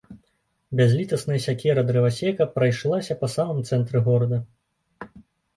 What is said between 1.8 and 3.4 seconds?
дрывасека прайшлася па